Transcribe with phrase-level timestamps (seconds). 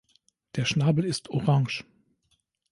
[0.55, 1.85] Der Schnabel ist orange.